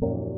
you 0.00 0.37